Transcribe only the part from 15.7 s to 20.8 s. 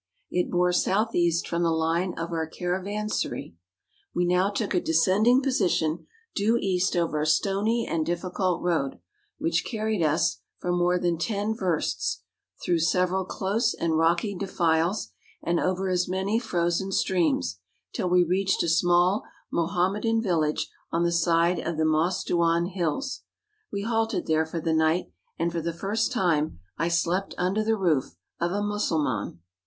as many frozen streams, till we reached a small Mohametan village